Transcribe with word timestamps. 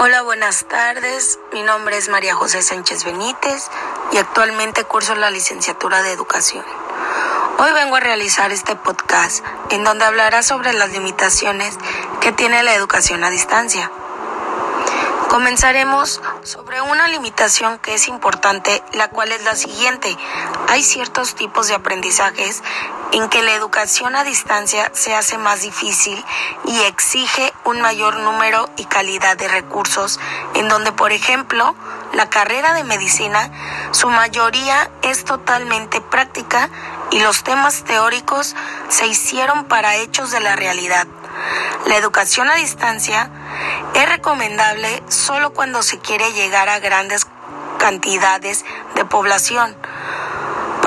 Hola, 0.00 0.22
buenas 0.22 0.64
tardes. 0.66 1.40
Mi 1.52 1.64
nombre 1.64 1.96
es 1.96 2.08
María 2.08 2.32
José 2.32 2.62
Sánchez 2.62 3.02
Benítez 3.02 3.68
y 4.12 4.18
actualmente 4.18 4.84
curso 4.84 5.16
la 5.16 5.28
licenciatura 5.28 6.02
de 6.02 6.12
Educación. 6.12 6.64
Hoy 7.58 7.72
vengo 7.72 7.96
a 7.96 8.00
realizar 8.00 8.52
este 8.52 8.76
podcast 8.76 9.44
en 9.70 9.82
donde 9.82 10.04
hablará 10.04 10.44
sobre 10.44 10.72
las 10.72 10.92
limitaciones 10.92 11.76
que 12.20 12.30
tiene 12.30 12.62
la 12.62 12.76
educación 12.76 13.24
a 13.24 13.30
distancia. 13.30 13.90
Comenzaremos 15.28 16.22
sobre 16.44 16.80
una 16.80 17.08
limitación 17.08 17.80
que 17.80 17.94
es 17.94 18.06
importante, 18.06 18.84
la 18.92 19.10
cual 19.10 19.32
es 19.32 19.42
la 19.42 19.56
siguiente. 19.56 20.16
Hay 20.68 20.84
ciertos 20.84 21.34
tipos 21.34 21.66
de 21.66 21.74
aprendizajes 21.74 22.62
en 23.12 23.28
que 23.28 23.42
la 23.42 23.54
educación 23.54 24.16
a 24.16 24.24
distancia 24.24 24.90
se 24.94 25.14
hace 25.14 25.38
más 25.38 25.62
difícil 25.62 26.22
y 26.64 26.80
exige 26.82 27.52
un 27.64 27.80
mayor 27.80 28.18
número 28.18 28.68
y 28.76 28.84
calidad 28.84 29.36
de 29.36 29.48
recursos, 29.48 30.20
en 30.54 30.68
donde, 30.68 30.92
por 30.92 31.12
ejemplo, 31.12 31.74
la 32.12 32.28
carrera 32.28 32.74
de 32.74 32.84
medicina, 32.84 33.50
su 33.92 34.08
mayoría 34.10 34.90
es 35.02 35.24
totalmente 35.24 36.00
práctica 36.00 36.68
y 37.10 37.20
los 37.20 37.42
temas 37.42 37.84
teóricos 37.84 38.54
se 38.88 39.06
hicieron 39.06 39.64
para 39.64 39.96
hechos 39.96 40.30
de 40.30 40.40
la 40.40 40.56
realidad. 40.56 41.06
La 41.86 41.96
educación 41.96 42.50
a 42.50 42.56
distancia 42.56 43.30
es 43.94 44.08
recomendable 44.08 45.02
solo 45.08 45.52
cuando 45.52 45.82
se 45.82 45.98
quiere 45.98 46.32
llegar 46.32 46.68
a 46.68 46.80
grandes 46.80 47.26
cantidades 47.78 48.64
de 48.94 49.04
población. 49.04 49.76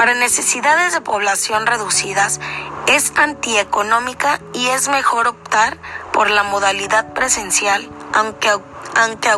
Para 0.02 0.16
necesidades 0.16 0.94
de 0.94 1.02
población 1.02 1.68
reducidas 1.68 2.40
es 2.88 3.14
antieconómica 3.18 4.42
y 4.52 4.70
es 4.70 4.88
mejor 4.88 5.28
optar 5.28 5.78
por 6.12 6.32
la 6.32 6.42
modalidad 6.42 7.14
presencial, 7.14 7.88
aunque, 8.12 8.50
aunque 8.96 9.30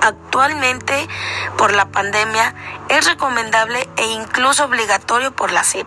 actualmente 0.00 1.06
por 1.56 1.72
la 1.72 1.86
pandemia 1.92 2.52
es 2.88 3.06
recomendable 3.06 3.88
e 3.96 4.06
incluso 4.06 4.64
obligatorio 4.64 5.30
por 5.30 5.52
la 5.52 5.62
CEP 5.62 5.86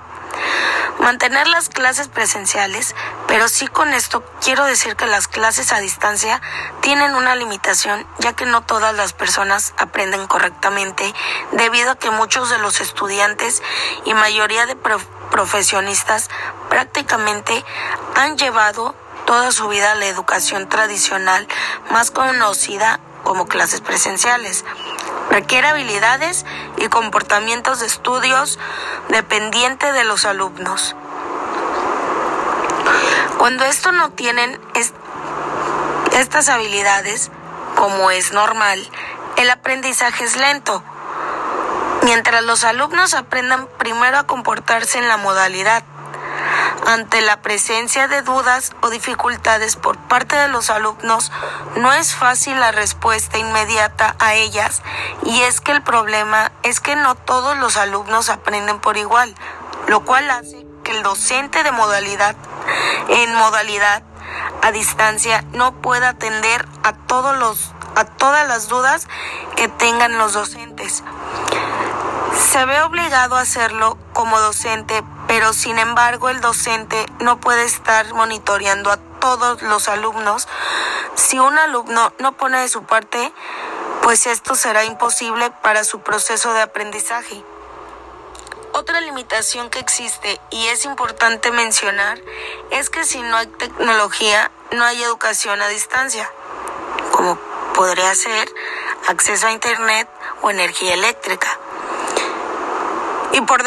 mantener 1.02 1.48
las 1.48 1.70
clases 1.70 2.08
presenciales, 2.08 2.95
pero 3.32 3.48
sí 3.48 3.66
con 3.68 3.94
esto 3.94 4.26
quiero 4.44 4.66
decir 4.66 4.98
que 4.98 5.06
las 5.06 5.30
clases 5.30 5.72
a 5.72 5.80
distancia 5.80 6.42
tienen 6.82 7.16
una 7.16 7.34
limitación, 7.34 8.06
ya 8.20 8.34
que 8.34 8.46
no 8.46 8.62
todas 8.62 8.94
las 8.94 9.14
personas 9.14 9.73
aprenden 9.78 10.28
correctamente, 10.28 11.14
debido 11.54 11.92
a 11.92 11.96
que 11.96 12.12
muchos 12.12 12.50
de 12.50 12.58
los 12.58 12.82
estudiantes 12.82 13.64
y 14.04 14.14
mayoría 14.14 14.66
de 14.66 14.76
profesionistas 14.76 16.30
prácticamente 16.68 17.64
han 18.16 18.38
llevado 18.38 18.96
toda 19.26 19.54
su 19.54 19.70
vida 19.70 19.95
la 19.95 20.08
educación 20.08 20.68
tradicional, 20.68 21.48
más 21.90 22.12
conocida 22.12 23.00
como 23.23 23.48
clases 23.48 23.80
presenciales. 23.80 24.66
Requiere 25.30 25.70
habilidades 25.70 26.45
y 26.76 26.90
comportamientos 26.90 27.80
de 27.80 27.86
estudios 27.86 28.60
dependiente 29.08 29.94
de 29.94 30.04
los 30.04 30.26
alumnos. 30.26 30.98
Cuando 33.38 33.66
esto 33.66 33.92
no 33.92 34.12
tienen 34.12 34.60
estas 36.12 36.50
habilidades, 36.50 37.32
como 37.76 38.12
es 38.12 38.34
normal, 38.34 38.88
el 39.38 39.50
aprendizaje 39.50 40.23
es 40.23 40.36
lento. 40.36 40.84
Mientras 42.04 42.44
los 42.44 42.64
alumnos 42.64 43.14
aprendan 43.14 43.68
primero 43.78 44.18
a 44.18 44.28
comportarse 44.28 44.98
en 45.00 45.08
la 45.08 45.18
modalidad, 45.18 45.84
ante 46.88 47.22
la 47.22 47.42
presencia 47.42 48.08
de 48.08 48.22
dudas 48.22 48.73
o 48.82 48.90
dificultades 48.90 49.76
por 49.76 49.98
parte 49.98 50.36
de 50.36 50.48
los 50.48 50.70
alumnos, 50.70 51.32
no 51.76 51.94
es 51.94 52.16
fácil 52.16 52.60
la 52.60 52.72
respuesta 52.72 53.38
inmediata 53.38 54.16
a 54.20 54.34
ellas 54.34 54.82
y 55.23 55.42
es 55.42 55.61
que 55.61 55.72
el 55.72 55.84
problema 55.84 56.52
es 56.64 56.80
que 56.80 56.95
no 56.95 57.16
todos 57.16 57.58
los 57.58 57.78
alumnos 57.78 58.30
aprenden 58.30 58.80
por 58.80 58.98
igual, 58.98 59.36
lo 59.88 60.04
cual 60.04 60.30
hace 60.32 60.66
que 60.84 60.92
el 60.92 61.04
docente 61.04 61.64
de 61.64 61.72
modalidad 61.72 62.36
en 63.09 63.33
modalidad 63.36 64.04
a 64.61 64.71
distancia 64.71 65.43
no 65.54 65.73
pueda 65.82 66.09
atender 66.09 66.67
a 66.83 66.93
todos 66.93 67.37
los 67.37 67.73
a 67.95 68.05
todas 68.05 68.48
las 68.48 68.70
dudas 68.70 69.08
que 69.55 69.67
tengan 69.67 70.17
los 70.17 70.33
docentes. 70.33 71.04
Se 72.52 72.65
ve 72.65 72.81
obligado 72.81 73.36
a 73.36 73.42
hacerlo 73.42 73.98
como 74.14 74.39
docente 74.39 75.04
pero 75.31 75.54
sin 75.54 75.80
embargo 75.80 76.27
el 76.27 76.42
docente 76.42 77.05
no 77.21 77.39
puede 77.39 77.64
estar 77.64 78.14
monitoreando 78.14 78.92
a 78.92 78.98
todos 79.21 79.61
los 79.61 79.87
alumnos. 79.87 80.49
Si 81.15 81.39
un 81.39 81.58
alumno 81.58 82.11
no 82.20 82.33
pone 82.33 82.60
de 82.60 82.67
su 82.67 82.83
parte, 82.83 83.31
pues 84.04 84.27
esto 84.27 84.55
será 84.55 84.83
imposible 84.83 85.49
para 85.61 85.86
su 85.86 86.02
proceso 86.02 86.52
de 86.52 86.61
aprendizaje. 86.61 87.45
Otra 88.73 89.02
limitación 89.02 89.70
que 89.70 89.80
existe 89.80 90.39
y 90.49 90.67
es 90.67 90.86
importante 90.86 91.52
mencionar 91.52 92.21
es 92.71 92.89
que 92.89 93.04
si 93.04 93.21
no 93.21 93.36
hay 93.36 93.48
tecnología, 93.48 94.49
no 94.71 94.86
hay 94.86 95.04
educación 95.04 95.61
a 95.61 95.67
distancia, 95.67 96.32
como 97.11 97.37
podría 97.73 98.15
ser 98.15 98.49
acceso 99.08 99.48
a 99.48 99.52
Internet 99.52 100.08
o 100.42 100.49
energía 100.49 100.93
eléctrica. 100.93 101.60
Y 103.33 103.42
por, 103.42 103.61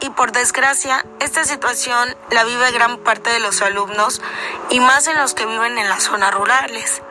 y 0.00 0.10
por 0.10 0.32
desgracia, 0.32 1.04
esta 1.20 1.44
situación 1.44 2.16
la 2.30 2.42
vive 2.42 2.72
gran 2.72 2.98
parte 2.98 3.30
de 3.30 3.38
los 3.38 3.62
alumnos 3.62 4.20
y 4.68 4.80
más 4.80 5.06
en 5.06 5.16
los 5.16 5.34
que 5.34 5.46
viven 5.46 5.78
en 5.78 5.88
las 5.88 6.04
zonas 6.04 6.34
rurales. 6.34 7.02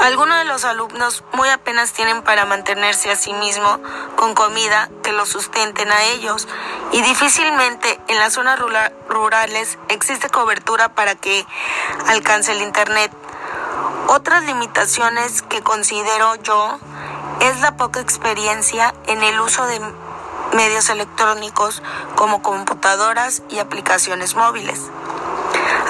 Algunos 0.00 0.38
de 0.38 0.44
los 0.44 0.64
alumnos 0.64 1.24
muy 1.32 1.48
apenas 1.48 1.92
tienen 1.92 2.22
para 2.22 2.44
mantenerse 2.44 3.10
a 3.10 3.16
sí 3.16 3.32
mismos 3.32 3.80
con 4.14 4.34
comida 4.34 4.88
que 5.02 5.10
los 5.10 5.28
sustenten 5.28 5.90
a 5.90 6.04
ellos 6.04 6.46
y 6.92 7.02
difícilmente 7.02 7.98
en 8.06 8.18
las 8.18 8.34
zonas 8.34 8.60
rurales 9.08 9.76
existe 9.88 10.28
cobertura 10.28 10.90
para 10.94 11.16
que 11.16 11.44
alcance 12.06 12.52
el 12.52 12.62
Internet. 12.62 13.10
Otras 14.06 14.44
limitaciones 14.44 15.42
que 15.42 15.62
considero 15.62 16.36
yo 16.36 16.78
es 17.40 17.60
la 17.60 17.76
poca 17.76 18.00
experiencia 18.00 18.94
en 19.08 19.22
el 19.24 19.40
uso 19.40 19.66
de 19.66 19.80
medios 20.52 20.90
electrónicos 20.90 21.82
como 22.14 22.40
computadoras 22.40 23.42
y 23.48 23.58
aplicaciones 23.58 24.36
móviles. 24.36 24.80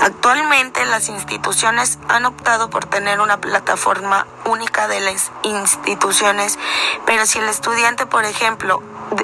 Actualmente 0.03 0.85
las 0.87 1.09
instituciones 1.09 1.99
han 2.09 2.27
optado 2.27 2.71
por 2.71 2.87
tener 2.87 3.21
una 3.21 3.41
plataforma 3.41 4.27
única 4.45 4.89
de 4.89 5.01
las 5.01 5.31
instituciones, 5.43 6.59
pero 7.07 7.27
si 7.27 7.39
el 7.39 7.49
estudiante, 7.49 8.07
por 8.07 8.25
ejemplo, 8.25 8.83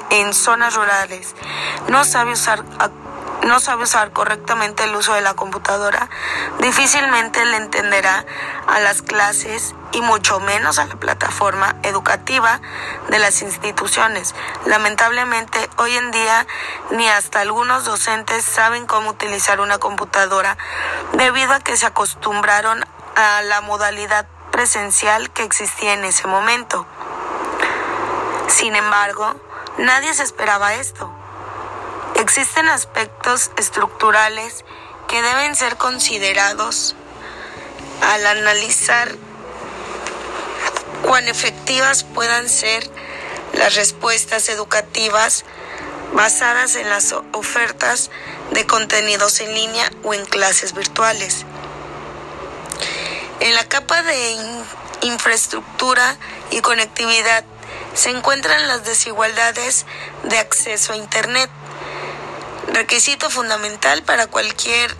en 0.09 0.33
zonas 0.33 0.75
rurales 0.75 1.35
no 1.87 2.03
sabe 2.03 2.33
usar 2.33 2.63
no 3.45 3.59
sabe 3.59 3.83
usar 3.83 4.11
correctamente 4.11 4.83
el 4.83 4.95
uso 4.95 5.13
de 5.13 5.21
la 5.21 5.35
computadora, 5.35 6.09
difícilmente 6.59 7.45
le 7.45 7.57
entenderá 7.57 8.25
a 8.67 8.79
las 8.79 9.01
clases 9.01 9.75
y 9.91 10.01
mucho 10.01 10.39
menos 10.39 10.79
a 10.79 10.85
la 10.85 10.95
plataforma 10.95 11.75
educativa 11.83 12.59
de 13.09 13.19
las 13.19 13.41
instituciones. 13.41 14.35
Lamentablemente, 14.65 15.69
hoy 15.77 15.95
en 15.95 16.11
día 16.11 16.47
ni 16.91 17.07
hasta 17.07 17.41
algunos 17.41 17.85
docentes 17.85 18.43
saben 18.43 18.87
cómo 18.87 19.11
utilizar 19.11 19.59
una 19.59 19.77
computadora 19.77 20.57
debido 21.13 21.53
a 21.53 21.59
que 21.59 21.77
se 21.77 21.85
acostumbraron 21.85 22.83
a 23.15 23.41
la 23.43 23.61
modalidad 23.61 24.27
presencial 24.51 25.29
que 25.29 25.43
existía 25.43 25.93
en 25.93 26.03
ese 26.03 26.27
momento. 26.27 26.87
Sin 28.47 28.75
embargo, 28.75 29.35
nadie 29.77 30.13
se 30.13 30.23
esperaba 30.23 30.73
esto. 30.73 31.24
Existen 32.25 32.67
aspectos 32.69 33.51
estructurales 33.55 34.65
que 35.07 35.21
deben 35.21 35.55
ser 35.55 35.77
considerados 35.77 36.95
al 38.01 38.25
analizar 38.25 39.15
cuán 41.03 41.27
efectivas 41.27 42.03
puedan 42.03 42.49
ser 42.49 42.89
las 43.53 43.75
respuestas 43.75 44.49
educativas 44.49 45.45
basadas 46.13 46.75
en 46.77 46.89
las 46.89 47.13
ofertas 47.31 48.09
de 48.49 48.65
contenidos 48.65 49.39
en 49.41 49.53
línea 49.53 49.91
o 50.01 50.15
en 50.15 50.25
clases 50.25 50.73
virtuales. 50.73 51.45
En 53.39 53.53
la 53.53 53.65
capa 53.65 54.01
de 54.01 54.35
infraestructura 55.03 56.17
y 56.49 56.61
conectividad 56.61 57.45
se 57.93 58.09
encuentran 58.09 58.67
las 58.67 58.83
desigualdades 58.83 59.85
de 60.23 60.39
acceso 60.39 60.93
a 60.93 60.97
Internet 60.97 61.51
requisito 62.67 63.29
fundamental 63.29 64.03
para 64.03 64.27
cualquier 64.27 64.95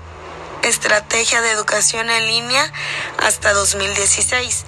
estrategia 0.64 1.42
de 1.42 1.52
educación 1.52 2.10
en 2.10 2.28
línea 2.28 2.72
hasta 3.20 3.54
2016. 3.54 4.66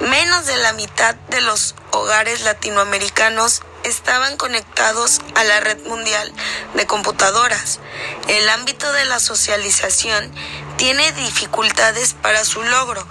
Menos 0.00 0.46
de 0.46 0.56
la 0.56 0.72
mitad 0.72 1.14
de 1.14 1.40
los 1.40 1.74
hogares 1.92 2.42
latinoamericanos 2.42 3.62
estaban 3.84 4.36
conectados 4.36 5.20
a 5.34 5.44
la 5.44 5.60
red 5.60 5.82
mundial 5.86 6.32
de 6.74 6.86
computadoras. 6.86 7.80
El 8.28 8.48
ámbito 8.48 8.92
de 8.92 9.04
la 9.04 9.20
socialización 9.20 10.32
tiene 10.76 11.12
dificultades 11.12 12.14
para 12.14 12.44
su 12.44 12.62
logro. 12.62 13.06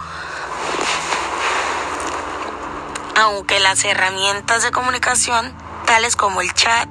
aunque 3.15 3.59
las 3.59 3.83
herramientas 3.85 4.63
de 4.63 4.71
comunicación, 4.71 5.53
tales 5.85 6.15
como 6.15 6.41
el 6.41 6.53
chat, 6.53 6.89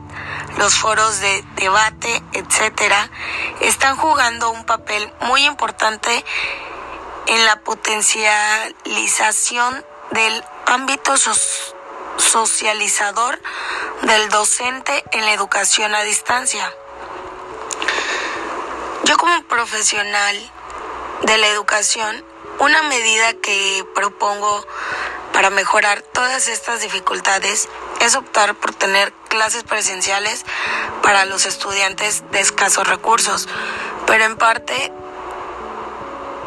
los 0.56 0.75
foros 0.75 1.20
de 1.20 1.44
debate, 1.56 2.22
etcétera, 2.32 3.10
están 3.60 3.96
jugando 3.96 4.50
un 4.50 4.64
papel 4.64 5.12
muy 5.20 5.44
importante 5.44 6.25
en 7.26 7.44
la 7.46 7.60
potencialización 7.60 9.84
del 10.10 10.44
ámbito 10.66 11.14
socializador 12.16 13.40
del 14.02 14.28
docente 14.28 15.04
en 15.12 15.25
la 15.25 15.32
educación 15.32 15.94
a 15.94 16.02
distancia. 16.02 16.70
Yo 19.04 19.16
como 19.16 19.43
profesional 19.44 20.37
de 21.22 21.38
la 21.38 21.46
educación, 21.49 22.22
una 22.58 22.82
medida 22.82 23.32
que 23.34 23.87
propongo 23.94 24.66
para 25.32 25.50
mejorar 25.50 26.02
todas 26.02 26.49
estas 26.49 26.82
dificultades 26.82 27.69
es 28.02 28.16
optar 28.16 28.54
por 28.54 28.75
tener 28.75 29.12
clases 29.28 29.62
presenciales 29.62 30.44
para 31.02 31.25
los 31.25 31.46
estudiantes 31.46 32.25
de 32.32 32.40
escasos 32.40 32.87
recursos, 32.87 33.49
pero 34.06 34.25
en 34.25 34.37
parte 34.37 34.93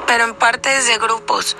pero 0.05 0.25
en 0.25 0.35
partes 0.35 0.85
de 0.85 0.97
grupos, 0.99 1.57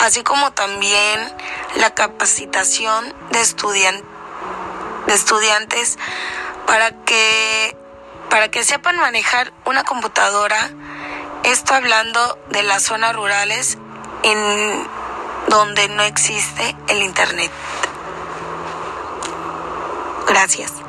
así 0.00 0.22
como 0.22 0.52
también 0.52 1.34
la 1.76 1.94
capacitación 1.94 3.14
de, 3.30 3.38
de 5.06 5.14
estudiantes 5.14 5.98
para 6.66 6.90
que, 7.04 7.76
para 8.28 8.50
que 8.50 8.64
sepan 8.64 8.98
manejar 8.98 9.52
una 9.64 9.82
computadora, 9.84 10.70
esto 11.44 11.74
hablando 11.74 12.38
de 12.50 12.62
las 12.64 12.82
zonas 12.82 13.14
rurales 13.14 13.78
en 14.22 14.86
donde 15.48 15.88
no 15.88 16.02
existe 16.02 16.76
el 16.88 17.02
Internet. 17.02 17.50
Gracias. 20.26 20.85